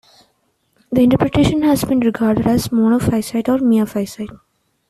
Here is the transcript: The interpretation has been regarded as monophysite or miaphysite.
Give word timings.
The 0.91 1.01
interpretation 1.01 1.61
has 1.61 1.83
been 1.85 1.99
regarded 1.99 2.47
as 2.47 2.71
monophysite 2.71 3.47
or 3.47 3.59
miaphysite. 3.59 4.35